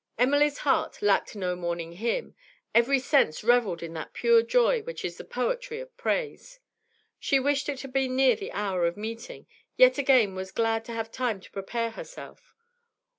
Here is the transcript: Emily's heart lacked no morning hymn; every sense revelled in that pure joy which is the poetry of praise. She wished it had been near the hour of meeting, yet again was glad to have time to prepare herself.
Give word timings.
Emily's 0.17 0.57
heart 0.65 0.99
lacked 1.03 1.35
no 1.35 1.55
morning 1.55 1.91
hymn; 1.91 2.33
every 2.73 2.97
sense 2.97 3.43
revelled 3.43 3.83
in 3.83 3.93
that 3.93 4.13
pure 4.13 4.41
joy 4.41 4.81
which 4.81 5.05
is 5.05 5.17
the 5.17 5.23
poetry 5.23 5.79
of 5.79 5.95
praise. 5.95 6.59
She 7.19 7.39
wished 7.39 7.69
it 7.69 7.81
had 7.81 7.93
been 7.93 8.15
near 8.15 8.35
the 8.35 8.51
hour 8.51 8.87
of 8.87 8.97
meeting, 8.97 9.45
yet 9.77 9.99
again 9.99 10.33
was 10.33 10.51
glad 10.51 10.85
to 10.85 10.93
have 10.93 11.11
time 11.11 11.39
to 11.41 11.51
prepare 11.51 11.91
herself. 11.91 12.55